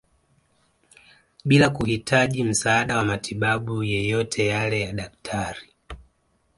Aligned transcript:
Bila 1.45 1.69
kuhitaji 1.69 2.43
msaada 2.43 2.97
wa 2.97 3.05
matibabu 3.05 3.83
yeyote 3.83 4.45
yale 4.45 4.79
ya 4.81 4.93
Daktari 4.93 5.73